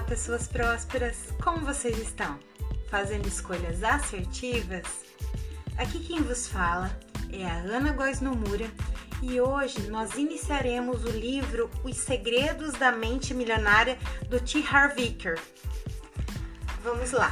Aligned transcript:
Olá, 0.00 0.08
pessoas 0.08 0.48
prósperas! 0.48 1.28
Como 1.44 1.58
vocês 1.58 1.98
estão? 1.98 2.38
Fazendo 2.88 3.28
escolhas 3.28 3.84
assertivas? 3.84 4.86
Aqui 5.76 6.00
quem 6.00 6.22
vos 6.22 6.46
fala 6.46 6.90
é 7.30 7.44
a 7.44 7.56
Ana 7.56 7.92
Góes 7.92 8.22
Nomura 8.22 8.70
e 9.20 9.38
hoje 9.38 9.90
nós 9.90 10.14
iniciaremos 10.14 11.04
o 11.04 11.10
livro 11.10 11.70
Os 11.84 11.98
Segredos 11.98 12.72
da 12.72 12.90
Mente 12.90 13.34
Milionária 13.34 13.98
do 14.30 14.40
T. 14.40 14.64
Harv 14.66 14.98
Eker. 14.98 15.38
Vamos 16.82 17.12
lá! 17.12 17.30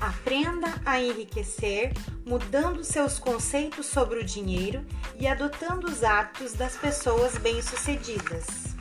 Aprenda 0.00 0.72
a 0.86 1.00
enriquecer 1.00 1.92
mudando 2.24 2.84
seus 2.84 3.18
conceitos 3.18 3.86
sobre 3.86 4.20
o 4.20 4.24
dinheiro 4.24 4.86
e 5.18 5.26
adotando 5.26 5.88
os 5.88 6.04
hábitos 6.04 6.52
das 6.52 6.76
pessoas 6.76 7.36
bem-sucedidas. 7.36 8.75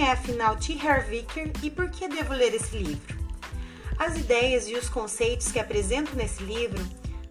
Quem 0.00 0.08
é 0.08 0.12
afinal 0.12 0.56
T. 0.56 0.78
Harv 0.82 1.12
Eker 1.12 1.52
e 1.62 1.68
por 1.68 1.90
que 1.90 2.08
devo 2.08 2.32
ler 2.32 2.54
esse 2.54 2.74
livro? 2.74 3.18
As 3.98 4.16
ideias 4.16 4.66
e 4.66 4.74
os 4.74 4.88
conceitos 4.88 5.52
que 5.52 5.58
apresento 5.58 6.16
nesse 6.16 6.42
livro 6.42 6.82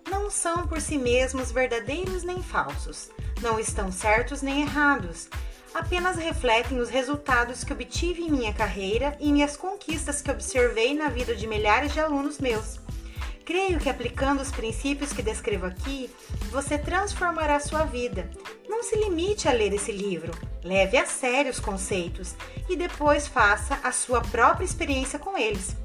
não 0.08 0.30
são 0.30 0.68
por 0.68 0.80
si 0.80 0.96
mesmos 0.96 1.52
verdadeiros 1.52 2.22
nem 2.22 2.44
falsos, 2.44 3.10
não 3.42 3.60
estão 3.60 3.92
certos 3.92 4.44
nem 4.44 4.62
errados, 4.62 5.28
apenas 5.74 6.18
refletem 6.18 6.80
os 6.80 6.90
resultados 6.90 7.64
que 7.64 7.74
obtive 7.74 8.22
em 8.22 8.30
minha 8.30 8.54
carreira 8.54 9.18
e 9.20 9.32
minhas 9.32 9.58
conquistas 9.58 10.22
que 10.22 10.30
observei 10.30 10.94
na 10.94 11.10
vida 11.10 11.34
de 11.36 11.48
milhares 11.48 11.92
de 11.92 12.00
alunos 12.00 12.38
meus. 12.38 12.80
Creio 13.50 13.80
que 13.80 13.90
aplicando 13.90 14.44
os 14.44 14.52
princípios 14.52 15.12
que 15.12 15.24
descrevo 15.24 15.66
aqui, 15.66 16.08
você 16.52 16.78
transformará 16.78 17.60
sua 17.60 17.84
vida. 17.84 18.30
Não 18.70 18.84
se 18.84 18.96
limite 18.96 19.48
a 19.48 19.52
ler 19.52 19.74
esse 19.74 19.92
livro, 19.92 20.32
leve 20.64 20.96
a 20.98 21.08
sério 21.08 21.50
os 21.50 21.60
conceitos 21.60 22.36
e 22.70 22.76
depois 22.76 23.28
faça 23.28 23.80
a 23.84 23.92
sua 23.92 24.22
própria 24.22 24.64
experiência 24.64 25.18
com 25.18 25.36
eles. 25.36 25.76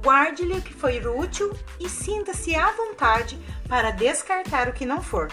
Guarde-lhe 0.00 0.52
o 0.52 0.62
que 0.62 0.72
foi 0.72 1.04
útil 1.04 1.52
e 1.80 1.88
sinta-se 1.88 2.54
à 2.54 2.70
vontade 2.70 3.36
para 3.68 3.90
descartar 3.90 4.68
o 4.68 4.72
que 4.72 4.86
não 4.86 5.02
for. 5.02 5.28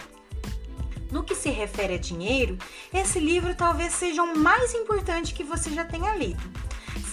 No 1.12 1.22
que 1.22 1.36
se 1.36 1.50
refere 1.50 1.94
a 1.94 1.98
dinheiro, 1.98 2.58
esse 2.92 3.20
livro 3.20 3.54
talvez 3.54 3.92
seja 3.92 4.24
o 4.24 4.36
mais 4.36 4.74
importante 4.74 5.32
que 5.32 5.44
você 5.44 5.70
já 5.70 5.84
tenha 5.84 6.16
lido. 6.16 6.65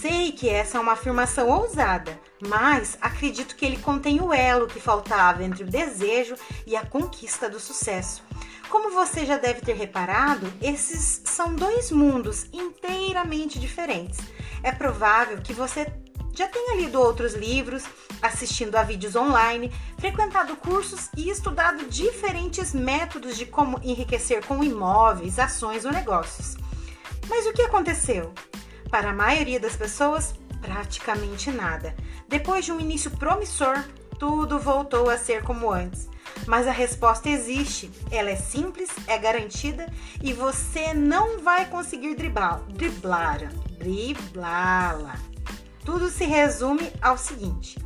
Sei 0.04 0.32
que 0.32 0.50
essa 0.50 0.76
é 0.76 0.80
uma 0.82 0.92
afirmação 0.92 1.48
ousada, 1.48 2.20
mas 2.46 2.98
acredito 3.00 3.56
que 3.56 3.64
ele 3.64 3.78
contém 3.78 4.20
o 4.20 4.34
elo 4.34 4.66
que 4.66 4.78
faltava 4.78 5.42
entre 5.42 5.64
o 5.64 5.66
desejo 5.66 6.34
e 6.66 6.76
a 6.76 6.84
conquista 6.84 7.48
do 7.48 7.58
sucesso. 7.58 8.22
Como 8.68 8.90
você 8.90 9.24
já 9.24 9.38
deve 9.38 9.62
ter 9.62 9.74
reparado, 9.74 10.52
esses 10.60 11.22
são 11.24 11.54
dois 11.54 11.90
mundos 11.90 12.44
inteiramente 12.52 13.58
diferentes. 13.58 14.18
É 14.62 14.70
provável 14.70 15.38
que 15.38 15.54
você 15.54 15.90
já 16.34 16.48
tenha 16.48 16.76
lido 16.76 17.00
outros 17.00 17.32
livros, 17.32 17.84
assistindo 18.20 18.76
a 18.76 18.82
vídeos 18.82 19.16
online, 19.16 19.72
frequentado 19.98 20.54
cursos 20.56 21.08
e 21.16 21.30
estudado 21.30 21.86
diferentes 21.86 22.74
métodos 22.74 23.38
de 23.38 23.46
como 23.46 23.80
enriquecer 23.82 24.44
com 24.44 24.62
imóveis, 24.62 25.38
ações 25.38 25.86
ou 25.86 25.92
negócios. 25.92 26.58
Mas 27.26 27.46
o 27.46 27.54
que 27.54 27.62
aconteceu? 27.62 28.34
Para 28.94 29.10
a 29.10 29.12
maioria 29.12 29.58
das 29.58 29.74
pessoas, 29.74 30.34
praticamente 30.60 31.50
nada. 31.50 31.96
Depois 32.28 32.64
de 32.64 32.70
um 32.70 32.78
início 32.78 33.10
promissor, 33.10 33.82
tudo 34.20 34.56
voltou 34.56 35.10
a 35.10 35.18
ser 35.18 35.42
como 35.42 35.68
antes. 35.68 36.08
Mas 36.46 36.68
a 36.68 36.70
resposta 36.70 37.28
existe, 37.28 37.90
ela 38.08 38.30
é 38.30 38.36
simples, 38.36 38.88
é 39.08 39.18
garantida 39.18 39.92
e 40.22 40.32
você 40.32 40.94
não 40.94 41.40
vai 41.40 41.68
conseguir 41.68 42.14
driblar, 42.14 42.60
driblar, 42.68 43.52
driblá-la. 43.80 45.18
Tudo 45.84 46.08
se 46.08 46.24
resume 46.24 46.92
ao 47.02 47.18
seguinte: 47.18 47.76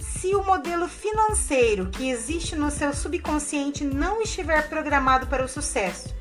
se 0.00 0.34
o 0.34 0.42
modelo 0.42 0.88
financeiro 0.88 1.90
que 1.90 2.10
existe 2.10 2.56
no 2.56 2.72
seu 2.72 2.92
subconsciente 2.92 3.84
não 3.84 4.20
estiver 4.20 4.68
programado 4.68 5.28
para 5.28 5.44
o 5.44 5.48
sucesso, 5.48 6.12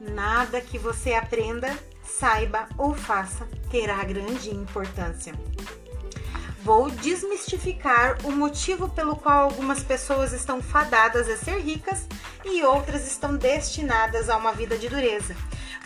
nada 0.00 0.60
que 0.60 0.76
você 0.76 1.14
aprenda, 1.14 1.72
saiba 2.18 2.68
ou 2.76 2.94
faça 2.94 3.46
terá 3.70 4.02
grande 4.04 4.50
importância. 4.50 5.32
Vou 6.62 6.90
desmistificar 6.90 8.18
o 8.24 8.32
motivo 8.32 8.88
pelo 8.88 9.16
qual 9.16 9.44
algumas 9.44 9.82
pessoas 9.82 10.32
estão 10.32 10.60
fadadas 10.60 11.28
a 11.28 11.36
ser 11.36 11.60
ricas 11.60 12.06
e 12.44 12.62
outras 12.62 13.06
estão 13.06 13.36
destinadas 13.36 14.28
a 14.28 14.36
uma 14.36 14.52
vida 14.52 14.76
de 14.76 14.88
dureza. 14.88 15.36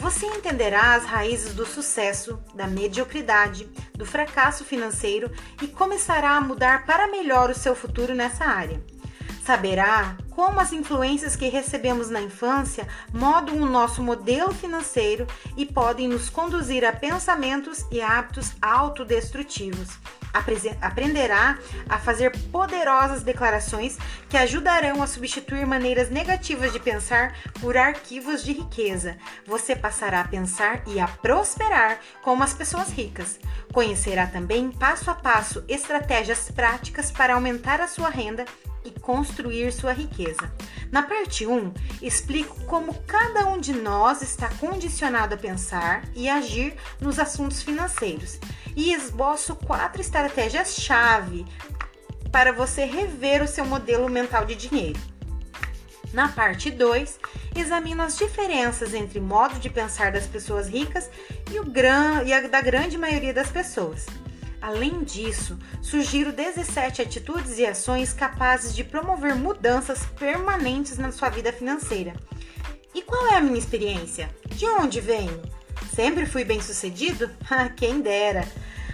Você 0.00 0.26
entenderá 0.26 0.94
as 0.94 1.04
raízes 1.04 1.54
do 1.54 1.66
sucesso, 1.66 2.42
da 2.54 2.66
mediocridade, 2.66 3.66
do 3.94 4.06
fracasso 4.06 4.64
financeiro 4.64 5.30
e 5.60 5.68
começará 5.68 6.30
a 6.30 6.40
mudar 6.40 6.86
para 6.86 7.06
melhor 7.06 7.50
o 7.50 7.54
seu 7.54 7.76
futuro 7.76 8.14
nessa 8.14 8.44
área. 8.44 8.82
Saberá 9.44 10.16
como 10.34 10.60
as 10.60 10.72
influências 10.72 11.36
que 11.36 11.48
recebemos 11.48 12.10
na 12.10 12.20
infância 12.20 12.86
modam 13.12 13.56
o 13.56 13.66
nosso 13.66 14.02
modelo 14.02 14.52
financeiro 14.52 15.26
e 15.56 15.64
podem 15.64 16.08
nos 16.08 16.28
conduzir 16.28 16.84
a 16.84 16.92
pensamentos 16.92 17.84
e 17.90 18.00
hábitos 18.00 18.52
autodestrutivos 18.60 19.88
aprenderá 20.80 21.58
a 21.88 21.98
fazer 21.98 22.30
poderosas 22.50 23.22
declarações 23.22 23.98
que 24.28 24.36
ajudarão 24.36 25.02
a 25.02 25.06
substituir 25.06 25.66
maneiras 25.66 26.10
negativas 26.10 26.72
de 26.72 26.80
pensar 26.80 27.36
por 27.60 27.76
arquivos 27.76 28.42
de 28.42 28.52
riqueza. 28.52 29.16
Você 29.46 29.76
passará 29.76 30.22
a 30.22 30.28
pensar 30.28 30.82
e 30.86 30.98
a 30.98 31.06
prosperar 31.06 31.98
como 32.22 32.42
as 32.42 32.54
pessoas 32.54 32.90
ricas. 32.90 33.38
Conhecerá 33.72 34.26
também 34.26 34.70
passo 34.70 35.10
a 35.10 35.14
passo 35.14 35.62
estratégias 35.68 36.50
práticas 36.50 37.10
para 37.10 37.34
aumentar 37.34 37.80
a 37.80 37.88
sua 37.88 38.08
renda 38.08 38.44
e 38.84 38.90
construir 38.90 39.72
sua 39.72 39.92
riqueza. 39.92 40.52
Na 40.90 41.02
parte 41.02 41.46
1, 41.46 41.72
explico 42.02 42.54
como 42.64 42.94
cada 43.06 43.46
um 43.46 43.58
de 43.58 43.72
nós 43.72 44.22
está 44.22 44.48
condicionado 44.48 45.34
a 45.34 45.38
pensar 45.38 46.04
e 46.14 46.28
agir 46.28 46.74
nos 47.00 47.18
assuntos 47.18 47.62
financeiros 47.62 48.38
e 48.76 48.92
esboço 48.92 49.56
quatro 49.56 50.00
estratégias-chave 50.00 51.46
para 52.30 52.52
você 52.52 52.84
rever 52.84 53.42
o 53.42 53.48
seu 53.48 53.64
modelo 53.64 54.08
mental 54.08 54.44
de 54.44 54.54
dinheiro. 54.54 55.00
Na 56.12 56.28
parte 56.28 56.70
2, 56.70 57.18
examino 57.56 58.02
as 58.02 58.18
diferenças 58.18 58.92
entre 58.92 59.18
modo 59.18 59.58
de 59.58 59.70
pensar 59.70 60.12
das 60.12 60.26
pessoas 60.26 60.68
ricas 60.68 61.10
e, 61.50 61.58
o 61.58 61.64
gran... 61.64 62.22
e 62.24 62.32
a 62.32 62.46
da 62.48 62.60
grande 62.60 62.98
maioria 62.98 63.32
das 63.32 63.50
pessoas. 63.50 64.06
Além 64.62 65.02
disso, 65.02 65.58
sugiro 65.82 66.32
17 66.32 67.02
atitudes 67.02 67.58
e 67.58 67.66
ações 67.66 68.12
capazes 68.12 68.72
de 68.72 68.84
promover 68.84 69.34
mudanças 69.34 70.06
permanentes 70.16 70.96
na 70.96 71.10
sua 71.10 71.28
vida 71.28 71.52
financeira. 71.52 72.14
E 72.94 73.02
qual 73.02 73.26
é 73.32 73.38
a 73.38 73.40
minha 73.40 73.58
experiência? 73.58 74.30
De 74.50 74.64
onde 74.66 75.00
venho? 75.00 75.42
Sempre 75.92 76.26
fui 76.26 76.44
bem 76.44 76.60
sucedido? 76.60 77.28
Ah, 77.50 77.68
quem 77.68 78.00
dera! 78.00 78.48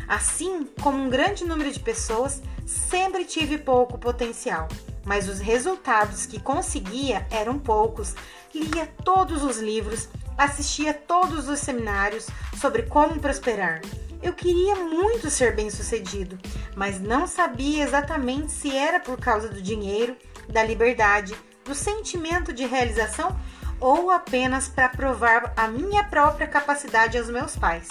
Assim 0.09 0.67
como 0.81 1.05
um 1.05 1.11
grande 1.11 1.45
número 1.45 1.71
de 1.71 1.79
pessoas, 1.79 2.41
sempre 2.67 3.27
tive 3.27 3.59
pouco 3.59 3.99
potencial, 3.99 4.69
mas 5.05 5.29
os 5.29 5.39
resultados 5.39 6.25
que 6.25 6.41
conseguia 6.41 7.27
eram 7.31 7.59
poucos. 7.59 8.15
Lia 8.55 8.87
todos 9.05 9.43
os 9.43 9.59
livros, 9.59 10.09
assistia 10.37 10.95
todos 10.95 11.47
os 11.47 11.61
seminários 11.61 12.27
sobre 12.59 12.85
como 12.85 13.21
prosperar. 13.21 13.83
Eu 14.21 14.33
queria 14.33 14.75
muito 14.75 15.31
ser 15.31 15.55
bem-sucedido, 15.55 16.39
mas 16.75 17.01
não 17.01 17.27
sabia 17.27 17.85
exatamente 17.85 18.51
se 18.51 18.77
era 18.77 18.99
por 18.99 19.19
causa 19.19 19.49
do 19.49 19.63
dinheiro, 19.63 20.17
da 20.49 20.63
liberdade, 20.63 21.35
do 21.65 21.75
sentimento 21.75 22.53
de 22.53 22.67
realização 22.67 23.39
ou 23.81 24.11
apenas 24.11 24.69
para 24.69 24.89
provar 24.89 25.53
a 25.57 25.69
minha 25.69 26.03
própria 26.05 26.49
capacidade 26.49 27.17
aos 27.17 27.31
meus 27.31 27.55
pais. 27.55 27.89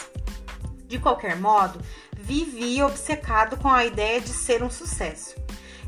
De 0.85 0.99
qualquer 0.99 1.37
modo, 1.37 1.79
vivia 2.17 2.85
obcecado 2.85 3.55
com 3.57 3.69
a 3.69 3.85
ideia 3.85 4.19
de 4.19 4.29
ser 4.29 4.63
um 4.63 4.69
sucesso. 4.69 5.35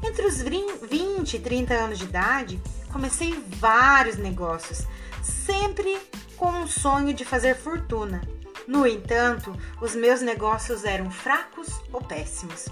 Entre 0.02 0.26
os 0.26 0.42
20 0.42 1.34
e 1.34 1.40
30 1.40 1.74
anos 1.74 2.00
de 2.00 2.06
idade, 2.06 2.62
comecei 2.92 3.34
vários 3.58 4.16
negócios, 4.16 4.88
sempre 5.22 6.00
com 6.38 6.50
um 6.50 6.68
sonho 6.68 7.14
de 7.14 7.26
fazer 7.26 7.56
fortuna. 7.56 8.22
No 8.70 8.86
entanto, 8.86 9.52
os 9.82 9.96
meus 9.96 10.22
negócios 10.22 10.86
eram 10.86 11.10
fracos 11.10 11.82
ou 11.92 12.04
péssimos. 12.04 12.68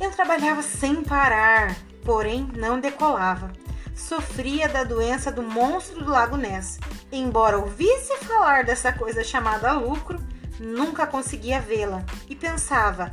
Eu 0.00 0.10
trabalhava 0.10 0.62
sem 0.62 1.04
parar, 1.04 1.76
porém 2.02 2.48
não 2.56 2.80
decolava. 2.80 3.52
Sofria 3.94 4.70
da 4.70 4.84
doença 4.84 5.30
do 5.30 5.42
monstro 5.42 6.02
do 6.02 6.10
Lago 6.10 6.38
Ness. 6.38 6.80
Embora 7.12 7.58
ouvisse 7.58 8.16
falar 8.24 8.64
dessa 8.64 8.90
coisa 8.90 9.22
chamada 9.22 9.74
lucro, 9.74 10.18
nunca 10.58 11.06
conseguia 11.06 11.60
vê-la 11.60 12.02
e 12.26 12.34
pensava: 12.34 13.12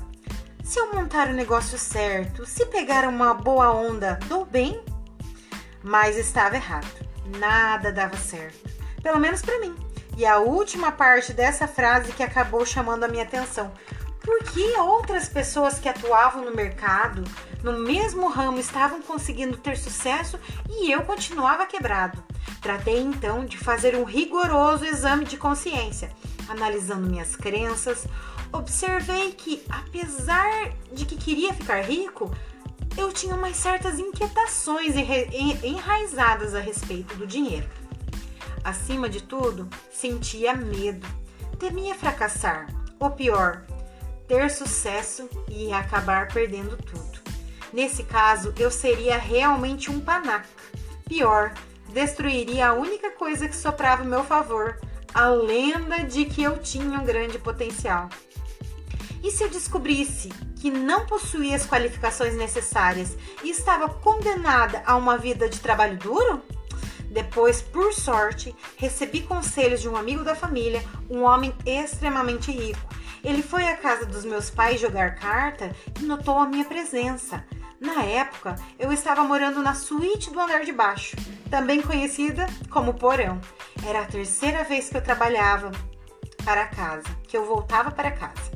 se 0.64 0.80
eu 0.80 0.94
montar 0.94 1.28
o 1.28 1.34
negócio 1.34 1.78
certo, 1.78 2.46
se 2.46 2.66
pegar 2.68 3.10
uma 3.10 3.34
boa 3.34 3.74
onda, 3.74 4.18
dou 4.30 4.46
bem? 4.46 4.82
Mas 5.84 6.16
estava 6.16 6.56
errado. 6.56 7.06
nada 7.38 7.92
dava 7.92 8.16
certo. 8.16 8.70
Pelo 9.04 9.20
menos 9.20 9.42
para 9.42 9.60
mim. 9.60 9.89
E 10.20 10.26
a 10.26 10.38
última 10.38 10.92
parte 10.92 11.32
dessa 11.32 11.66
frase 11.66 12.12
que 12.12 12.22
acabou 12.22 12.66
chamando 12.66 13.06
a 13.06 13.08
minha 13.08 13.24
atenção. 13.24 13.72
Por 14.20 14.44
que 14.44 14.78
outras 14.78 15.30
pessoas 15.30 15.80
que 15.80 15.88
atuavam 15.88 16.44
no 16.44 16.54
mercado, 16.54 17.24
no 17.64 17.80
mesmo 17.80 18.28
ramo, 18.28 18.60
estavam 18.60 19.02
conseguindo 19.02 19.56
ter 19.56 19.78
sucesso 19.78 20.38
e 20.70 20.92
eu 20.92 21.04
continuava 21.04 21.66
quebrado? 21.66 22.22
Tratei 22.62 23.00
então 23.00 23.46
de 23.46 23.58
fazer 23.58 23.96
um 23.96 24.04
rigoroso 24.04 24.84
exame 24.84 25.24
de 25.24 25.38
consciência, 25.38 26.12
analisando 26.50 27.10
minhas 27.10 27.38
crenças. 27.38 28.06
Observei 28.52 29.32
que, 29.32 29.64
apesar 29.70 30.74
de 30.92 31.06
que 31.06 31.16
queria 31.16 31.54
ficar 31.54 31.80
rico, 31.80 32.30
eu 32.98 33.10
tinha 33.14 33.36
umas 33.36 33.56
certas 33.56 33.98
inquietações 33.98 34.96
enraizadas 35.64 36.54
a 36.54 36.60
respeito 36.60 37.16
do 37.16 37.26
dinheiro. 37.26 37.79
Acima 38.64 39.10
de 39.10 39.24
tudo, 39.24 39.70
sentia 39.92 40.54
medo, 40.54 41.08
temia 41.58 41.96
fracassar, 41.96 42.68
ou 43.00 43.12
pior, 43.12 43.64
ter 44.28 44.50
sucesso 44.52 45.30
e 45.50 45.72
acabar 45.72 46.28
perdendo 46.28 46.78
tudo. 46.78 47.20
Nesse 47.72 48.04
caso, 48.04 48.54
eu 48.58 48.70
seria 48.70 49.18
realmente 49.18 49.90
um 49.90 50.00
panaca. 50.00 50.48
Pior, 51.08 51.54
destruiria 51.94 52.70
a 52.70 52.74
única 52.74 53.12
coisa 53.12 53.48
que 53.48 53.56
soprava 53.56 54.04
meu 54.04 54.24
favor, 54.24 54.80
a 55.14 55.30
lenda 55.30 56.04
de 56.04 56.26
que 56.26 56.44
eu 56.44 56.58
tinha 56.58 57.00
um 57.00 57.06
grande 57.06 57.40
potencial. 57.40 58.10
E 59.24 59.32
se 59.32 59.44
eu 59.44 59.50
descobrisse 59.50 60.30
que 60.60 60.72
não 60.72 61.06
possuía 61.06 61.56
as 61.56 61.66
qualificações 61.66 62.36
necessárias 62.36 63.18
e 63.44 63.50
estava 63.50 63.90
condenada 63.90 64.82
a 64.86 64.96
uma 64.96 65.18
vida 65.18 65.50
de 65.50 65.60
trabalho 65.60 65.98
duro? 65.98 66.42
Depois, 67.10 67.62
por 67.62 67.94
sorte, 67.94 68.56
recebi 68.78 69.22
conselhos 69.22 69.82
de 69.82 69.90
um 69.90 69.98
amigo 69.98 70.24
da 70.24 70.36
família, 70.36 70.84
um 71.10 71.24
homem 71.24 71.54
extremamente 71.66 72.52
rico. 72.52 72.80
Ele 73.24 73.42
foi 73.42 73.68
à 73.68 73.76
casa 73.76 74.06
dos 74.06 74.24
meus 74.24 74.50
pais 74.50 74.80
jogar 74.80 75.16
carta 75.16 75.76
e 76.00 76.04
notou 76.04 76.38
a 76.38 76.48
minha 76.48 76.66
presença. 76.66 77.44
Na 77.80 78.04
época, 78.04 78.56
eu 78.78 78.92
estava 78.92 79.24
morando 79.24 79.62
na 79.62 79.74
suíte 79.74 80.32
do 80.32 80.40
andar 80.40 80.66
de 80.66 80.72
baixo, 80.72 81.16
também 81.50 81.82
conhecida 81.82 82.46
como 82.70 82.94
porão. 82.94 83.40
Era 83.88 84.02
a 84.02 84.06
terceira 84.06 84.64
vez 84.64 84.90
que 84.90 84.98
eu 84.98 85.02
trabalhava 85.02 85.72
para 86.44 86.68
casa, 86.68 87.08
que 87.28 87.38
eu 87.38 87.46
voltava 87.46 87.90
para 87.90 88.12
casa. 88.12 88.52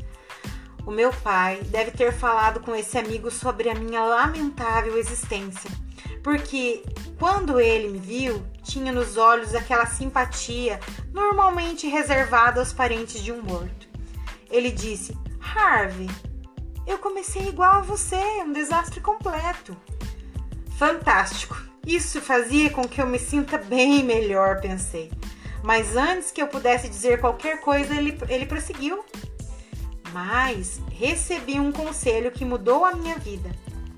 O 0.86 0.92
meu 0.92 1.14
pai 1.14 1.62
deve 1.64 1.92
ter 1.92 2.12
falado 2.12 2.60
com 2.60 2.76
esse 2.76 2.98
amigo 2.98 3.32
sobre 3.32 3.70
a 3.70 3.76
minha 3.76 4.04
lamentável 4.04 4.98
existência, 4.98 5.72
porque 6.24 6.82
quando 7.20 7.60
ele 7.60 7.90
me 7.90 8.00
viu, 8.00 8.42
tinha 8.64 8.92
nos 8.94 9.18
olhos 9.18 9.54
aquela 9.54 9.86
simpatia 9.86 10.80
normalmente 11.14 11.86
reservada 11.86 12.62
aos 12.62 12.72
parentes 12.72 13.22
de 13.22 13.32
um 13.32 13.42
morto. 13.44 13.88
Ele 14.50 14.72
disse: 14.72 15.18
Harvey, 15.54 16.10
eu 16.88 16.98
comecei 16.98 17.50
igual 17.50 17.76
a 17.76 17.82
você, 17.82 18.16
um 18.42 18.54
desastre 18.54 19.02
completo. 19.02 19.76
Fantástico! 20.78 21.62
Isso 21.86 22.22
fazia 22.22 22.70
com 22.70 22.88
que 22.88 23.02
eu 23.02 23.06
me 23.06 23.20
sinta 23.20 23.58
bem 23.58 24.02
melhor, 24.04 24.62
pensei. 24.62 25.12
Mas 25.62 25.98
antes 25.98 26.32
que 26.32 26.42
eu 26.42 26.48
pudesse 26.48 26.88
dizer 26.88 27.20
qualquer 27.20 27.60
coisa, 27.60 27.94
ele, 27.94 28.18
ele 28.30 28.46
prosseguiu. 28.46 29.04
Mas 30.14 30.82
recebi 30.92 31.60
um 31.60 31.72
conselho 31.72 32.32
que 32.32 32.46
mudou 32.46 32.86
a 32.86 32.94
minha 32.94 33.18
vida 33.18 33.52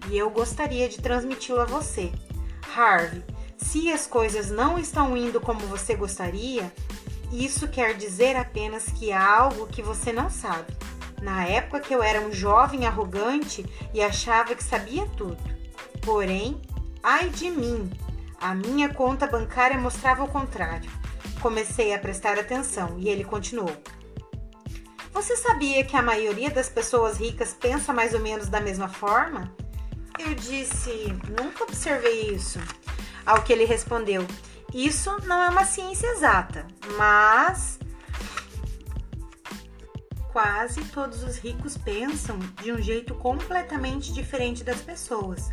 e 0.10 0.18
eu 0.18 0.30
gostaria 0.30 0.88
de 0.88 1.00
transmiti-lo 1.00 1.62
a 1.62 1.66
você. 1.66 2.12
Harvey, 2.76 3.24
se 3.58 3.92
as 3.92 4.06
coisas 4.06 4.50
não 4.52 4.78
estão 4.78 5.16
indo 5.16 5.40
como 5.40 5.60
você 5.62 5.96
gostaria, 5.96 6.72
isso 7.32 7.68
quer 7.68 7.96
dizer 7.96 8.36
apenas 8.36 8.86
que 8.86 9.12
há 9.12 9.40
algo 9.40 9.68
que 9.68 9.82
você 9.82 10.12
não 10.12 10.30
sabe. 10.30 10.74
Na 11.22 11.46
época 11.46 11.80
que 11.80 11.94
eu 11.94 12.04
era 12.04 12.22
um 12.22 12.32
jovem 12.32 12.86
arrogante 12.86 13.66
e 13.94 14.02
achava 14.02 14.54
que 14.54 14.64
sabia 14.64 15.08
tudo. 15.18 15.38
Porém, 16.02 16.62
ai 17.02 17.30
de 17.30 17.50
mim, 17.50 17.90
a 18.40 18.54
minha 18.54 18.90
conta 18.90 19.26
bancária 19.26 19.78
mostrava 19.78 20.24
o 20.24 20.28
contrário. 20.28 20.90
Comecei 21.42 21.94
a 21.94 22.00
prestar 22.00 22.38
atenção 22.38 22.96
e 23.00 23.10
ele 23.10 23.24
continuou. 23.24 23.76
Você 25.12 25.36
sabia 25.38 25.84
que 25.84 25.96
a 25.96 26.02
maioria 26.02 26.50
das 26.50 26.70
pessoas 26.70 27.18
ricas 27.18 27.54
pensa 27.54 27.94
mais 27.94 28.14
ou 28.14 28.20
menos 28.20 28.50
da 28.50 28.60
mesma 28.60 28.90
forma? 28.90 29.52
Eu 30.18 30.34
disse, 30.34 31.08
nunca 31.30 31.64
observei 31.64 32.34
isso. 32.34 32.60
Ao 33.26 33.42
que 33.44 33.52
ele 33.52 33.66
respondeu, 33.66 34.26
isso 34.74 35.16
não 35.26 35.44
é 35.44 35.50
uma 35.50 35.66
ciência 35.66 36.08
exata, 36.08 36.66
mas 36.98 37.80
quase 40.32 40.84
todos 40.86 41.24
os 41.24 41.38
ricos 41.38 41.78
pensam 41.78 42.38
de 42.62 42.72
um 42.72 42.82
jeito 42.82 43.16
completamente 43.16 44.14
diferente 44.14 44.64
das 44.64 44.82
pessoas. 44.82 45.50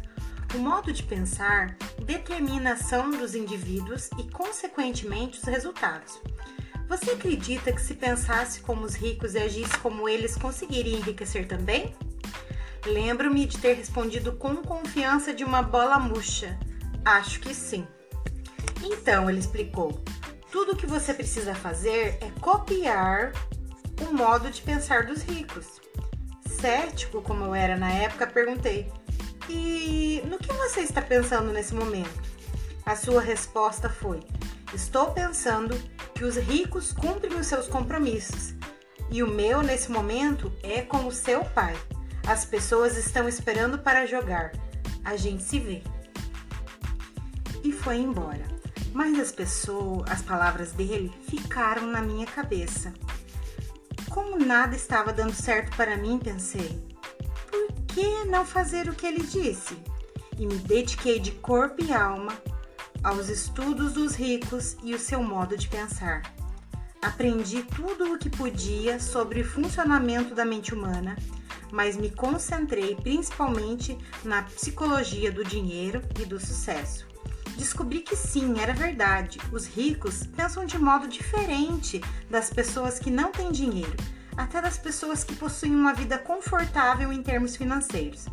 O 0.54 0.58
modo 0.58 0.92
de 0.92 1.02
pensar 1.02 1.76
determina 2.04 2.70
a 2.70 2.72
ação 2.74 3.10
dos 3.10 3.34
indivíduos 3.34 4.10
e, 4.18 4.28
consequentemente, 4.30 5.38
os 5.38 5.44
resultados. 5.44 6.20
Você 6.88 7.12
acredita 7.12 7.72
que 7.72 7.80
se 7.80 7.94
pensasse 7.94 8.60
como 8.60 8.84
os 8.84 8.94
ricos 8.94 9.34
e 9.34 9.38
agisse 9.38 9.78
como 9.78 10.08
eles, 10.08 10.36
conseguiria 10.36 10.98
enriquecer 10.98 11.48
também? 11.48 11.94
Lembro-me 12.84 13.46
de 13.46 13.58
ter 13.58 13.74
respondido 13.74 14.32
com 14.32 14.56
confiança 14.56 15.32
de 15.32 15.44
uma 15.44 15.62
bola 15.62 15.98
murcha. 15.98 16.58
Acho 17.04 17.40
que 17.40 17.54
sim. 17.54 17.86
Então, 18.82 19.30
ele 19.30 19.38
explicou: 19.38 20.02
tudo 20.50 20.72
o 20.72 20.76
que 20.76 20.86
você 20.86 21.14
precisa 21.14 21.54
fazer 21.54 22.18
é 22.20 22.30
copiar 22.40 23.32
o 24.00 24.12
modo 24.12 24.50
de 24.50 24.60
pensar 24.60 25.06
dos 25.06 25.22
ricos. 25.22 25.80
Cético 26.60 27.22
como 27.22 27.44
eu 27.44 27.54
era 27.54 27.76
na 27.76 27.90
época, 27.90 28.26
perguntei: 28.26 28.92
E 29.48 30.22
no 30.26 30.38
que 30.38 30.52
você 30.52 30.80
está 30.80 31.00
pensando 31.00 31.52
nesse 31.52 31.74
momento? 31.74 32.20
A 32.84 32.96
sua 32.96 33.20
resposta 33.20 33.88
foi: 33.88 34.20
Estou 34.74 35.12
pensando 35.12 35.74
que 36.14 36.24
os 36.24 36.36
ricos 36.36 36.92
cumprem 36.92 37.38
os 37.38 37.46
seus 37.46 37.68
compromissos. 37.68 38.54
E 39.10 39.22
o 39.22 39.26
meu, 39.26 39.62
nesse 39.62 39.90
momento, 39.90 40.52
é 40.62 40.82
com 40.82 41.06
o 41.06 41.12
seu 41.12 41.44
pai. 41.44 41.76
As 42.26 42.44
pessoas 42.44 42.96
estão 42.96 43.28
esperando 43.28 43.78
para 43.78 44.06
jogar. 44.06 44.52
A 45.04 45.16
gente 45.16 45.42
se 45.42 45.58
vê. 45.58 45.82
E 47.64 47.72
foi 47.72 47.96
embora. 47.96 48.46
Mas 48.92 49.18
as 49.18 49.32
pessoas, 49.32 50.08
as 50.10 50.22
palavras 50.22 50.72
dele 50.72 51.12
ficaram 51.28 51.86
na 51.86 52.00
minha 52.00 52.26
cabeça. 52.26 52.92
Como 54.10 54.38
nada 54.38 54.76
estava 54.76 55.12
dando 55.12 55.34
certo 55.34 55.74
para 55.76 55.96
mim, 55.96 56.18
pensei: 56.18 56.78
por 57.50 57.72
que 57.86 58.24
não 58.24 58.44
fazer 58.44 58.88
o 58.88 58.94
que 58.94 59.06
ele 59.06 59.24
disse? 59.24 59.76
E 60.38 60.46
me 60.46 60.56
dediquei 60.58 61.18
de 61.18 61.32
corpo 61.32 61.82
e 61.82 61.92
alma 61.92 62.32
aos 63.02 63.28
estudos 63.28 63.94
dos 63.94 64.14
ricos 64.14 64.76
e 64.82 64.94
o 64.94 64.98
seu 64.98 65.22
modo 65.22 65.56
de 65.56 65.68
pensar. 65.68 66.22
Aprendi 67.00 67.64
tudo 67.64 68.12
o 68.12 68.18
que 68.18 68.30
podia 68.30 69.00
sobre 69.00 69.40
o 69.40 69.44
funcionamento 69.44 70.34
da 70.34 70.44
mente 70.44 70.72
humana, 70.72 71.16
mas 71.72 71.96
me 71.96 72.10
concentrei 72.10 72.94
principalmente 72.94 73.98
na 74.22 74.42
psicologia 74.42 75.32
do 75.32 75.42
dinheiro 75.42 76.00
e 76.20 76.24
do 76.24 76.38
sucesso 76.38 77.10
descobri 77.62 78.00
que 78.00 78.16
sim, 78.16 78.58
era 78.60 78.72
verdade. 78.72 79.38
Os 79.52 79.66
ricos 79.66 80.26
pensam 80.26 80.64
de 80.64 80.78
modo 80.78 81.06
diferente 81.06 82.02
das 82.28 82.50
pessoas 82.50 82.98
que 82.98 83.10
não 83.10 83.30
têm 83.30 83.52
dinheiro, 83.52 83.96
até 84.36 84.60
das 84.60 84.78
pessoas 84.78 85.22
que 85.22 85.34
possuem 85.36 85.74
uma 85.74 85.94
vida 85.94 86.18
confortável 86.18 87.12
em 87.12 87.22
termos 87.22 87.56
financeiros. 87.56 88.26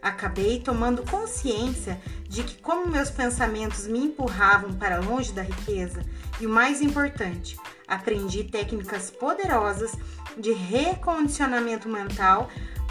Acabei 0.00 0.60
tomando 0.60 1.02
consciência 1.02 2.00
de 2.28 2.44
que, 2.44 2.62
como 2.62 2.86
meus 2.86 3.10
pensamentos 3.10 3.86
me 3.88 3.98
empurravam 3.98 4.72
para 4.72 5.00
longe 5.00 5.32
da 5.32 5.42
riqueza, 5.42 6.04
e 6.40 6.46
o 6.46 6.50
mais 6.50 6.80
importante, 6.80 7.58
aprendi 7.86 8.44
técnicas 8.44 9.10
poderosas 9.10 9.92
de 10.36 10.52
recondicionamento 10.52 11.88
mental 11.88 12.48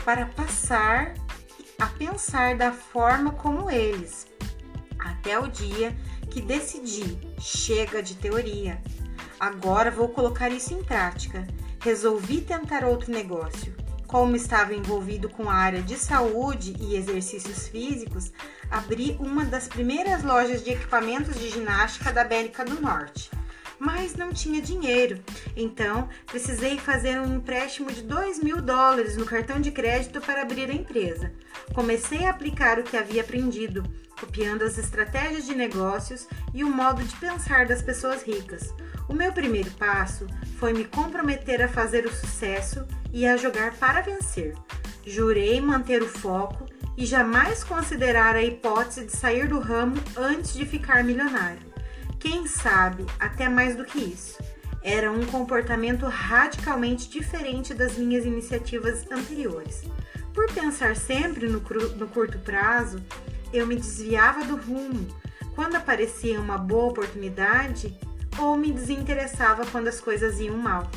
para 0.07 0.25
passar 0.27 1.15
a 1.77 1.85
pensar 1.85 2.55
da 2.55 2.71
forma 2.71 3.33
como 3.33 3.69
eles 3.69 4.25
até 4.97 5.37
o 5.37 5.49
dia 5.49 5.93
que 6.31 6.39
decidi, 6.39 7.19
chega 7.37 8.01
de 8.01 8.15
teoria. 8.15 8.81
Agora 9.37 9.91
vou 9.91 10.07
colocar 10.07 10.47
isso 10.47 10.73
em 10.73 10.81
prática. 10.81 11.45
Resolvi 11.81 12.39
tentar 12.39 12.85
outro 12.85 13.11
negócio. 13.11 13.75
Como 14.07 14.33
estava 14.37 14.73
envolvido 14.73 15.27
com 15.27 15.49
a 15.49 15.55
área 15.55 15.81
de 15.81 15.97
saúde 15.97 16.73
e 16.79 16.95
exercícios 16.95 17.67
físicos, 17.67 18.31
abri 18.71 19.17
uma 19.19 19.43
das 19.43 19.67
primeiras 19.67 20.23
lojas 20.23 20.63
de 20.63 20.71
equipamentos 20.71 21.37
de 21.37 21.49
ginástica 21.49 22.13
da 22.13 22.21
América 22.21 22.63
do 22.63 22.79
Norte. 22.79 23.29
Mas 23.79 24.15
não 24.15 24.33
tinha 24.33 24.61
dinheiro, 24.61 25.19
então 25.55 26.09
precisei 26.25 26.77
fazer 26.79 27.19
um 27.19 27.35
empréstimo 27.35 27.91
de 27.91 28.01
2 28.01 28.39
mil 28.39 28.61
dólares 28.61 29.15
no 29.15 29.25
cartão 29.25 29.59
de 29.59 29.71
crédito 29.71 30.19
para 30.19 30.41
abrir 30.41 30.69
a 30.69 30.73
empresa. 30.73 31.31
Comecei 31.75 32.25
a 32.25 32.31
aplicar 32.31 32.79
o 32.79 32.83
que 32.83 32.97
havia 32.97 33.21
aprendido, 33.21 33.83
copiando 34.19 34.63
as 34.63 34.77
estratégias 34.77 35.45
de 35.45 35.53
negócios 35.53 36.27
e 36.53 36.63
o 36.63 36.69
modo 36.69 37.03
de 37.03 37.15
pensar 37.17 37.67
das 37.67 37.83
pessoas 37.83 38.23
ricas. 38.23 38.73
O 39.07 39.13
meu 39.13 39.31
primeiro 39.31 39.69
passo 39.71 40.25
foi 40.59 40.73
me 40.73 40.83
comprometer 40.83 41.61
a 41.61 41.67
fazer 41.67 42.05
o 42.05 42.13
sucesso 42.13 42.85
e 43.13 43.25
a 43.27 43.37
jogar 43.37 43.75
para 43.75 44.01
vencer. 44.01 44.55
Jurei 45.05 45.61
manter 45.61 46.01
o 46.01 46.09
foco 46.09 46.65
e 46.97 47.05
jamais 47.05 47.63
considerar 47.63 48.35
a 48.35 48.43
hipótese 48.43 49.05
de 49.05 49.15
sair 49.15 49.47
do 49.47 49.59
ramo 49.59 49.95
antes 50.17 50.53
de 50.53 50.65
ficar 50.65 51.03
milionário. 51.03 51.76
Quem 52.19 52.47
sabe 52.47 53.05
até 53.19 53.47
mais 53.47 53.75
do 53.75 53.85
que 53.85 53.99
isso. 53.99 54.37
Era 54.81 55.11
um 55.11 55.25
comportamento 55.25 56.05
radicalmente 56.05 57.09
diferente 57.09 57.73
das 57.73 57.97
minhas 57.97 58.25
iniciativas 58.25 59.05
anteriores. 59.11 59.83
Por 60.33 60.51
pensar 60.53 60.95
sempre 60.95 61.47
no, 61.47 61.59
no 61.95 62.07
curto 62.07 62.39
prazo, 62.39 63.03
eu 63.51 63.65
me 63.65 63.75
desviava 63.75 64.45
do 64.45 64.55
rumo 64.55 65.07
quando 65.55 65.75
aparecia 65.75 66.39
uma 66.39 66.57
boa 66.57 66.91
oportunidade 66.91 67.97
ou 68.37 68.55
me 68.55 68.71
desinteressava 68.71 69.65
quando 69.65 69.87
as 69.87 69.99
coisas 69.99 70.39
iam 70.39 70.57
mal. 70.57 70.89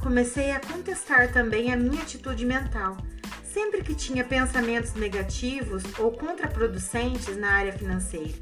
Comecei 0.00 0.52
a 0.52 0.60
contestar 0.60 1.32
também 1.32 1.72
a 1.72 1.76
minha 1.76 2.02
atitude 2.02 2.44
mental. 2.44 2.96
Sempre 3.42 3.82
que 3.82 3.94
tinha 3.94 4.22
pensamentos 4.22 4.92
negativos 4.94 5.82
ou 5.98 6.12
contraproducentes 6.12 7.36
na 7.36 7.50
área 7.50 7.72
financeira. 7.72 8.34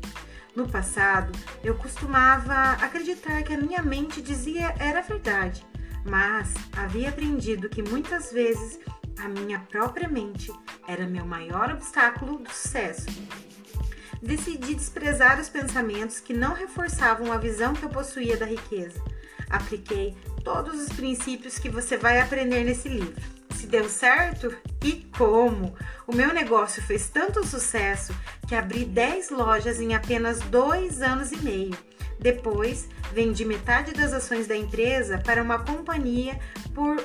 No 0.55 0.69
passado, 0.69 1.37
eu 1.65 1.75
costumava 1.75 2.73
acreditar 2.85 3.43
que 3.43 3.53
a 3.53 3.59
minha 3.59 3.83
mente 3.83 4.23
dizia 4.23 4.73
era 4.79 5.03
verdade, 5.03 5.67
mas 6.05 6.55
havia 6.77 7.09
aprendido 7.09 7.69
que 7.69 7.83
muitas 7.83 8.31
vezes 8.31 8.79
a 9.19 9.29
minha 9.29 9.59
própria 9.59 10.09
mente 10.09 10.53
era 10.87 11.07
meu 11.07 11.25
maior 11.25 11.73
obstáculo 11.73 12.39
do 12.39 12.51
sucesso. 12.51 13.07
Decidi 14.23 14.75
desprezar 14.75 15.41
os 15.41 15.49
pensamentos 15.49 16.21
que 16.21 16.33
não 16.33 16.55
reforçavam 16.55 17.33
a 17.33 17.37
visão 17.37 17.75
que 17.75 17.83
eu 17.83 17.91
possuía 17.91 18.37
da 18.37 18.47
riqueza. 18.47 19.03
Apliquei 19.51 20.17
todos 20.45 20.81
os 20.81 20.89
princípios 20.89 21.59
que 21.59 21.69
você 21.69 21.97
vai 21.97 22.21
aprender 22.21 22.65
nesse 22.65 22.89
livro. 22.89 23.23
Se 23.65 23.71
deu 23.71 23.89
certo? 23.89 24.55
E 24.85 25.09
como? 25.17 25.75
O 26.07 26.15
meu 26.15 26.35
negócio 26.35 26.83
fez 26.83 27.09
tanto 27.09 27.47
sucesso 27.47 28.15
que 28.47 28.55
abri 28.55 28.85
10 28.85 29.31
lojas 29.31 29.81
em 29.81 29.95
apenas 29.95 30.39
dois 30.41 31.01
anos 31.01 31.33
e 31.33 31.39
meio. 31.39 31.75
Depois, 32.21 32.87
vendi 33.15 33.43
metade 33.43 33.95
das 33.95 34.13
ações 34.13 34.47
da 34.47 34.55
empresa 34.55 35.17
para 35.17 35.43
uma 35.43 35.61
companhia 35.61 36.39
por 36.75 37.03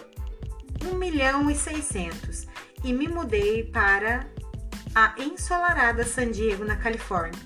1 0.84 0.96
milhão 0.96 1.50
e 1.50 1.56
600 1.56 2.46
e 2.84 2.92
me 2.92 3.08
mudei 3.08 3.64
para 3.64 4.28
a 4.94 5.16
ensolarada 5.18 6.04
San 6.04 6.30
Diego, 6.30 6.66
na 6.66 6.76
Califórnia. 6.76 7.40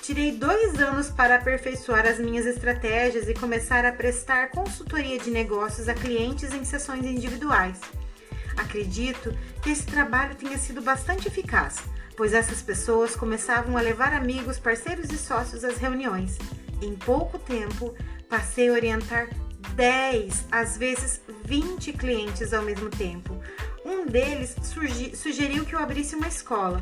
Tirei 0.00 0.30
dois 0.30 0.80
anos 0.80 1.10
para 1.10 1.34
aperfeiçoar 1.34 2.06
as 2.06 2.20
minhas 2.20 2.46
estratégias 2.46 3.28
e 3.28 3.34
começar 3.34 3.84
a 3.84 3.90
prestar 3.90 4.52
consultoria 4.52 5.18
de 5.18 5.30
negócios 5.32 5.88
a 5.88 5.94
clientes 5.94 6.54
em 6.54 6.64
sessões 6.64 7.04
individuais. 7.04 7.80
Acredito 8.56 9.36
que 9.62 9.70
esse 9.70 9.86
trabalho 9.86 10.34
tenha 10.34 10.58
sido 10.58 10.80
bastante 10.80 11.28
eficaz, 11.28 11.78
pois 12.16 12.32
essas 12.32 12.62
pessoas 12.62 13.16
começavam 13.16 13.76
a 13.76 13.80
levar 13.80 14.12
amigos, 14.12 14.58
parceiros 14.58 15.10
e 15.10 15.18
sócios 15.18 15.64
às 15.64 15.78
reuniões. 15.78 16.38
Em 16.82 16.94
pouco 16.94 17.38
tempo, 17.38 17.94
passei 18.28 18.68
a 18.68 18.72
orientar 18.72 19.28
10, 19.74 20.46
às 20.50 20.76
vezes 20.76 21.20
20 21.44 21.92
clientes 21.92 22.52
ao 22.52 22.62
mesmo 22.62 22.88
tempo, 22.88 23.40
um 23.84 24.06
deles 24.06 24.56
sugeriu 25.14 25.64
que 25.64 25.74
eu 25.74 25.78
abrisse 25.78 26.14
uma 26.14 26.28
escola. 26.28 26.80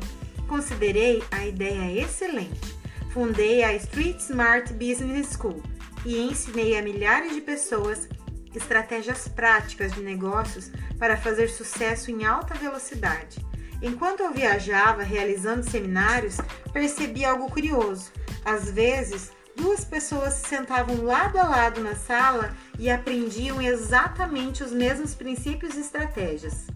Considerei 0.48 1.22
a 1.30 1.46
ideia 1.46 2.02
excelente. 2.02 2.76
Fundei 3.10 3.62
a 3.62 3.74
Street 3.74 4.18
Smart 4.18 4.72
Business 4.74 5.32
School 5.32 5.62
e 6.04 6.18
ensinei 6.18 6.76
a 6.78 6.82
milhares 6.82 7.34
de 7.34 7.40
pessoas 7.40 8.08
estratégias 8.54 9.28
práticas 9.28 9.92
de 9.92 10.00
negócios 10.00 10.70
para 10.98 11.16
fazer 11.16 11.48
sucesso 11.48 12.10
em 12.10 12.24
alta 12.24 12.54
velocidade. 12.54 13.44
Enquanto 13.80 14.20
eu 14.20 14.32
viajava 14.32 15.02
realizando 15.02 15.68
seminários, 15.68 16.36
percebi 16.72 17.24
algo 17.24 17.50
curioso. 17.50 18.10
Às 18.44 18.70
vezes, 18.70 19.30
duas 19.54 19.84
pessoas 19.84 20.34
se 20.34 20.48
sentavam 20.48 21.04
lado 21.04 21.38
a 21.38 21.44
lado 21.44 21.80
na 21.80 21.94
sala 21.94 22.54
e 22.78 22.90
aprendiam 22.90 23.60
exatamente 23.60 24.62
os 24.64 24.72
mesmos 24.72 25.14
princípios 25.14 25.74
e 25.74 25.80
estratégias. 25.80 26.66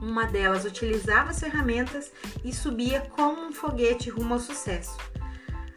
Uma 0.00 0.24
delas 0.24 0.64
utilizava 0.64 1.30
as 1.30 1.40
ferramentas 1.40 2.10
e 2.42 2.54
subia 2.54 3.00
como 3.00 3.48
um 3.48 3.52
foguete 3.52 4.08
rumo 4.08 4.34
ao 4.34 4.40
sucesso. 4.40 4.96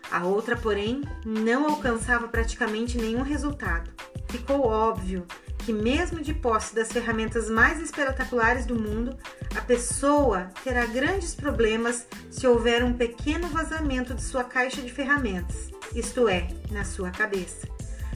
A 0.09 0.23
outra, 0.25 0.55
porém, 0.55 1.01
não 1.25 1.65
alcançava 1.67 2.27
praticamente 2.27 2.97
nenhum 2.97 3.21
resultado. 3.21 3.91
Ficou 4.33 4.65
óbvio 4.65 5.27
que, 5.59 5.71
mesmo 5.71 6.19
de 6.19 6.33
posse 6.33 6.73
das 6.73 6.91
ferramentas 6.91 7.51
mais 7.51 7.79
espetaculares 7.79 8.65
do 8.65 8.73
mundo, 8.73 9.15
a 9.55 9.61
pessoa 9.61 10.49
terá 10.63 10.87
grandes 10.87 11.35
problemas 11.35 12.07
se 12.31 12.47
houver 12.47 12.83
um 12.83 12.93
pequeno 12.93 13.47
vazamento 13.49 14.15
de 14.15 14.23
sua 14.23 14.43
caixa 14.43 14.81
de 14.81 14.91
ferramentas, 14.91 15.69
isto 15.93 16.27
é, 16.27 16.47
na 16.71 16.83
sua 16.83 17.11
cabeça. 17.11 17.67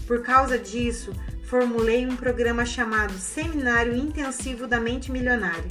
Por 0.07 0.23
causa 0.23 0.57
disso, 0.57 1.13
formulei 1.43 2.07
um 2.07 2.15
programa 2.15 2.65
chamado 2.65 3.13
Seminário 3.13 3.95
Intensivo 3.95 4.65
da 4.65 4.79
Mente 4.79 5.11
Milionária 5.11 5.67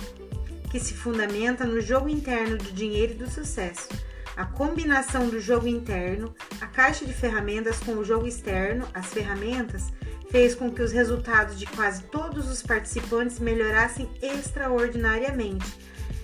que 0.71 0.79
se 0.79 0.95
fundamenta 0.95 1.65
no 1.65 1.81
jogo 1.81 2.09
interno 2.09 2.57
do 2.57 2.71
dinheiro 2.73 3.15
e 3.15 3.17
do 3.17 3.31
sucesso. 3.31 3.89
A 4.37 4.45
combinação 4.45 5.29
do 5.29 5.41
jogo 5.41 5.67
interno, 5.67 6.35
a 6.61 6.67
caixa 6.67 7.07
de 7.07 7.15
ferramentas 7.15 7.79
com 7.81 7.93
o 7.93 8.05
jogo 8.05 8.27
externo, 8.27 8.87
as 8.93 9.07
ferramentas, 9.07 9.91
fez 10.31 10.55
com 10.55 10.71
que 10.71 10.83
os 10.83 10.93
resultados 10.93 11.59
de 11.59 11.67
quase 11.67 12.03
todos 12.05 12.51
os 12.51 12.63
participantes 12.63 13.39
melhorassem 13.39 14.09
extraordinariamente. 14.23 15.79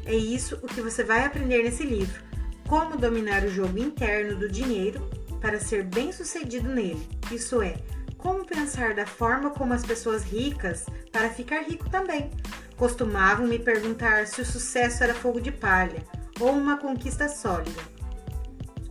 É 0.04 0.14
isso 0.14 0.58
o 0.62 0.66
que 0.66 0.80
você 0.80 1.04
vai 1.04 1.24
aprender 1.24 1.62
nesse 1.62 1.84
livro: 1.84 2.22
como 2.68 2.96
dominar 2.96 3.44
o 3.44 3.50
jogo 3.50 3.78
interno 3.78 4.36
do 4.36 4.48
dinheiro 4.48 5.08
para 5.40 5.60
ser 5.60 5.84
bem-sucedido 5.84 6.68
nele. 6.68 7.06
Isso 7.30 7.60
é, 7.60 7.76
como 8.16 8.46
pensar 8.46 8.94
da 8.94 9.04
forma 9.04 9.50
como 9.50 9.72
as 9.74 9.84
pessoas 9.84 10.22
ricas 10.22 10.86
para 11.10 11.28
ficar 11.28 11.62
rico 11.62 11.90
também. 11.90 12.30
Costumavam 12.76 13.46
me 13.46 13.58
perguntar 13.58 14.26
se 14.26 14.40
o 14.40 14.46
sucesso 14.46 15.02
era 15.02 15.14
fogo 15.14 15.40
de 15.40 15.50
palha 15.50 16.02
ou 16.40 16.52
uma 16.52 16.78
conquista 16.78 17.28
sólida. 17.28 17.82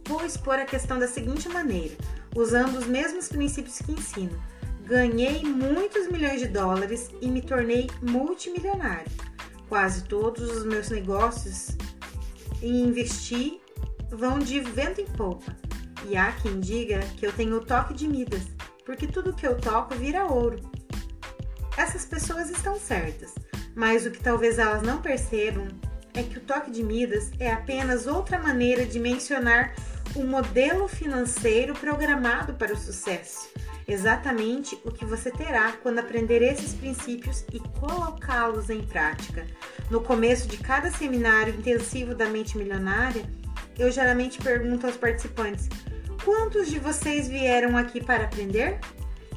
Vou 0.06 0.25
expor 0.25 0.56
a 0.56 0.65
questão 0.65 1.00
da 1.00 1.08
seguinte 1.08 1.48
maneira, 1.48 1.96
usando 2.36 2.77
os 2.77 2.86
mesmos 2.86 3.30
princípios 3.30 3.80
que 3.80 3.94
ensino. 3.94 4.38
Ganhei 4.91 5.41
muitos 5.45 6.10
milhões 6.10 6.41
de 6.41 6.50
dólares 6.50 7.10
e 7.21 7.27
me 7.29 7.41
tornei 7.41 7.89
multimilionário. 8.01 9.10
Quase 9.69 10.03
todos 10.03 10.51
os 10.51 10.65
meus 10.65 10.89
negócios 10.89 11.77
em 12.62 12.83
investir 12.83 13.62
vão 14.10 14.38
de 14.38 14.60
vento 14.60 15.00
em 15.00 15.05
popa. 15.05 15.55
E 16.10 16.17
há 16.17 16.33
quem 16.33 16.60
diga 16.60 17.00
que 17.15 17.25
eu 17.25 17.31
tenho 17.31 17.55
o 17.55 17.63
toque 17.63 17.93
de 17.93 18.05
Midas, 18.05 18.41
porque 18.86 19.07
tudo 19.07 19.31
que 19.31 19.48
eu 19.48 19.57
toco 19.57 19.95
vira 19.95 20.25
ouro. 20.25 20.60
Essas 21.77 22.03
pessoas 22.03 22.50
estão 22.50 22.77
certas. 22.77 23.33
Mas 23.74 24.05
o 24.05 24.12
que 24.12 24.21
talvez 24.21 24.60
elas 24.60 24.83
não 24.83 25.01
percebam 25.01 25.69
é 26.13 26.21
que 26.21 26.38
o 26.38 26.41
toque 26.41 26.69
de 26.69 26.83
Midas 26.83 27.31
é 27.39 27.50
apenas 27.50 28.07
outra 28.07 28.38
maneira 28.38 28.86
de 28.86 29.00
mencionar 29.00 29.74
o 30.17 30.24
modelo 30.25 30.89
financeiro 30.89 31.74
programado 31.75 32.55
para 32.55 32.74
o 32.74 32.77
sucesso. 32.77 33.50
Exatamente 33.91 34.79
o 34.86 34.89
que 34.89 35.03
você 35.03 35.29
terá 35.29 35.74
quando 35.74 36.00
aprender 36.00 36.41
esses 36.41 36.74
princípios 36.74 37.43
e 37.51 37.60
colocá-los 37.77 38.69
em 38.69 38.81
prática. 38.81 39.45
No 39.89 40.00
começo 40.00 40.48
de 40.48 40.55
cada 40.55 40.89
seminário 40.89 41.53
intensivo 41.53 42.15
da 42.15 42.25
mente 42.27 42.57
milionária, 42.57 43.29
eu 43.77 43.91
geralmente 43.91 44.41
pergunto 44.41 44.88
aos 44.88 44.95
participantes: 44.95 45.67
quantos 46.24 46.69
de 46.69 46.79
vocês 46.79 47.27
vieram 47.27 47.75
aqui 47.75 48.01
para 48.01 48.24
aprender? 48.24 48.79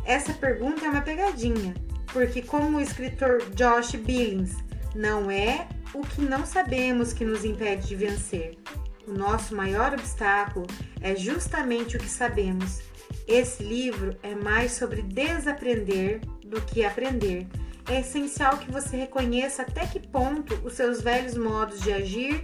Essa 0.05 0.33
pergunta 0.33 0.87
é 0.87 0.89
uma 0.89 1.03
pegadinha, 1.03 1.75
porque, 2.13 2.41
como 2.41 2.79
o 2.79 2.81
escritor 2.81 3.43
Josh 3.57 3.97
Billings, 3.97 4.55
não 4.95 5.33
é 5.33 5.67
o 5.93 6.03
que 6.03 6.23
não 6.23 6.47
sabemos 6.47 7.13
que 7.13 7.25
nos 7.25 7.45
impede 7.45 7.89
de 7.89 7.97
vencer. 7.97 8.57
O 9.05 9.13
nosso 9.13 9.53
maior 9.57 9.93
obstáculo 9.95 10.65
é 11.01 11.17
justamente 11.17 11.97
o 11.97 11.99
que 11.99 12.09
sabemos. 12.09 12.94
Esse 13.27 13.63
livro 13.63 14.17
é 14.23 14.35
mais 14.35 14.73
sobre 14.73 15.03
desaprender 15.03 16.21
do 16.45 16.61
que 16.61 16.85
aprender. 16.85 17.47
É 17.89 18.01
essencial 18.01 18.59
que 18.59 18.71
você 18.71 18.97
reconheça 18.97 19.63
até 19.63 19.87
que 19.87 19.99
ponto 19.99 20.55
os 20.65 20.75
seus 20.75 21.01
velhos 21.01 21.37
modos 21.37 21.81
de 21.81 21.93
agir 21.93 22.41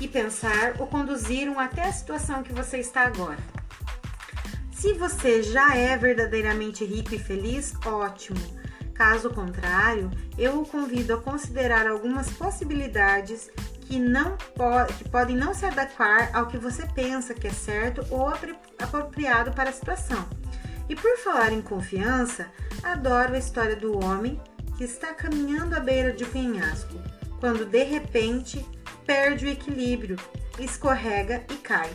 e 0.00 0.08
pensar 0.08 0.80
o 0.80 0.86
conduziram 0.86 1.58
até 1.58 1.82
a 1.82 1.92
situação 1.92 2.42
que 2.42 2.52
você 2.52 2.78
está 2.78 3.02
agora. 3.02 3.38
Se 4.72 4.92
você 4.92 5.42
já 5.42 5.74
é 5.74 5.96
verdadeiramente 5.96 6.84
rico 6.84 7.14
e 7.14 7.18
feliz, 7.18 7.74
ótimo. 7.86 8.38
Caso 8.92 9.30
contrário, 9.30 10.10
eu 10.38 10.60
o 10.60 10.66
convido 10.66 11.14
a 11.14 11.20
considerar 11.20 11.86
algumas 11.86 12.30
possibilidades 12.30 13.50
que 13.84 13.98
não 13.98 14.36
que 14.96 15.08
podem 15.08 15.36
não 15.36 15.54
se 15.54 15.64
adequar 15.66 16.30
ao 16.34 16.46
que 16.46 16.56
você 16.56 16.86
pensa 16.86 17.34
que 17.34 17.46
é 17.46 17.52
certo 17.52 18.04
ou 18.10 18.28
apropriado 18.78 19.52
para 19.52 19.70
a 19.70 19.72
situação. 19.72 20.26
E 20.88 20.94
por 20.94 21.16
falar 21.18 21.52
em 21.52 21.62
confiança, 21.62 22.46
adoro 22.82 23.34
a 23.34 23.38
história 23.38 23.76
do 23.76 23.98
homem 24.04 24.40
que 24.76 24.84
está 24.84 25.14
caminhando 25.14 25.74
à 25.74 25.80
beira 25.80 26.12
de 26.12 26.24
um 26.24 26.30
penhasco, 26.30 26.94
quando 27.40 27.64
de 27.64 27.84
repente 27.84 28.64
perde 29.06 29.46
o 29.46 29.48
equilíbrio, 29.48 30.16
escorrega 30.58 31.44
e 31.50 31.54
cai. 31.56 31.90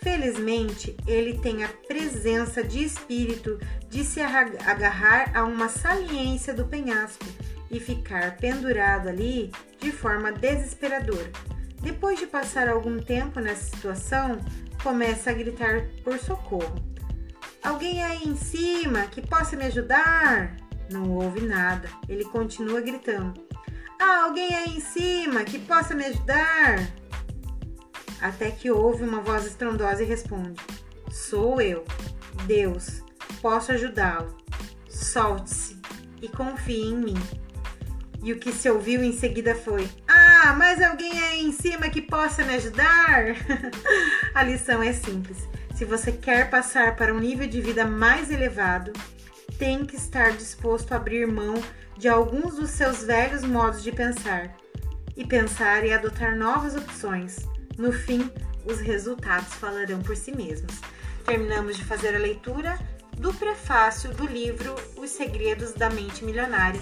Felizmente, 0.00 0.96
ele 1.06 1.38
tem 1.38 1.64
a 1.64 1.68
presença 1.68 2.62
de 2.62 2.84
espírito 2.84 3.58
de 3.88 4.04
se 4.04 4.20
agarrar 4.20 5.36
a 5.36 5.44
uma 5.44 5.68
saliência 5.68 6.54
do 6.54 6.64
penhasco 6.64 7.26
e 7.70 7.78
ficar 7.78 8.36
pendurado 8.36 9.08
ali 9.08 9.52
de 9.80 9.92
forma 9.92 10.32
desesperadora. 10.32 11.30
Depois 11.80 12.18
de 12.18 12.26
passar 12.26 12.68
algum 12.68 12.98
tempo 12.98 13.40
nessa 13.40 13.64
situação, 13.64 14.40
começa 14.82 15.30
a 15.30 15.34
gritar 15.34 15.88
por 16.02 16.18
socorro. 16.18 16.74
Alguém 17.62 18.02
aí 18.02 18.24
em 18.24 18.36
cima 18.36 19.06
que 19.06 19.20
possa 19.20 19.56
me 19.56 19.64
ajudar? 19.66 20.56
Não 20.90 21.10
ouve 21.10 21.40
nada. 21.40 21.88
Ele 22.08 22.24
continua 22.24 22.80
gritando. 22.80 23.46
Ah, 24.00 24.24
alguém 24.24 24.54
aí 24.54 24.76
em 24.76 24.80
cima 24.80 25.44
que 25.44 25.58
possa 25.58 25.94
me 25.94 26.04
ajudar? 26.04 26.88
Até 28.20 28.50
que 28.50 28.70
ouve 28.70 29.04
uma 29.04 29.20
voz 29.20 29.44
estrondosa 29.46 30.02
e 30.02 30.06
responde: 30.06 30.60
Sou 31.10 31.60
eu, 31.60 31.84
Deus, 32.46 33.02
posso 33.40 33.72
ajudá-lo. 33.72 34.36
Solte-se 34.88 35.78
e 36.22 36.28
confie 36.28 36.90
em 36.90 36.96
mim. 36.96 37.14
E 38.22 38.32
o 38.32 38.38
que 38.38 38.52
se 38.52 38.68
ouviu 38.68 39.02
em 39.02 39.12
seguida 39.12 39.54
foi: 39.54 39.88
Ah, 40.06 40.54
mas 40.56 40.82
alguém 40.82 41.12
aí 41.24 41.44
em 41.44 41.52
cima 41.52 41.88
que 41.88 42.02
possa 42.02 42.44
me 42.44 42.54
ajudar? 42.54 43.36
a 44.34 44.42
lição 44.42 44.82
é 44.82 44.92
simples. 44.92 45.38
Se 45.74 45.84
você 45.84 46.10
quer 46.10 46.50
passar 46.50 46.96
para 46.96 47.14
um 47.14 47.20
nível 47.20 47.46
de 47.46 47.60
vida 47.60 47.86
mais 47.86 48.30
elevado, 48.30 48.92
tem 49.58 49.84
que 49.84 49.96
estar 49.96 50.32
disposto 50.32 50.92
a 50.92 50.96
abrir 50.96 51.26
mão 51.26 51.54
de 51.96 52.08
alguns 52.08 52.56
dos 52.56 52.70
seus 52.70 53.04
velhos 53.04 53.44
modos 53.44 53.82
de 53.82 53.92
pensar 53.92 54.56
e 55.16 55.24
pensar 55.24 55.84
e 55.84 55.92
adotar 55.92 56.36
novas 56.36 56.76
opções. 56.76 57.36
No 57.76 57.92
fim, 57.92 58.30
os 58.64 58.80
resultados 58.80 59.54
falarão 59.54 60.00
por 60.00 60.16
si 60.16 60.34
mesmos. 60.34 60.80
Terminamos 61.24 61.76
de 61.76 61.84
fazer 61.84 62.14
a 62.14 62.18
leitura 62.18 62.78
do 63.16 63.34
prefácio 63.34 64.12
do 64.14 64.26
livro 64.26 64.74
Os 64.96 65.10
Segredos 65.10 65.72
da 65.72 65.90
Mente 65.90 66.24
Milionária. 66.24 66.80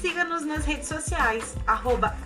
Siga-nos 0.00 0.44
nas 0.44 0.64
redes 0.64 0.88
sociais, 0.88 1.56
arroba 1.66 2.16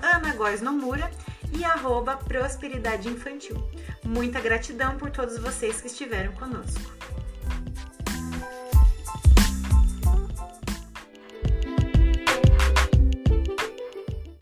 e 1.56 1.64
arroba 1.64 2.16
Prosperidade 2.16 3.08
Infantil. 3.08 3.56
Muita 4.04 4.40
gratidão 4.40 4.96
por 4.98 5.10
todos 5.10 5.38
vocês 5.38 5.80
que 5.80 5.86
estiveram 5.86 6.32
conosco. 6.32 6.80